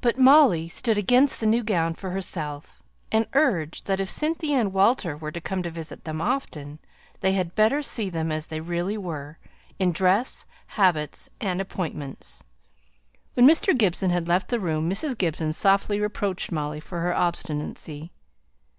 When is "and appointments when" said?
11.38-13.46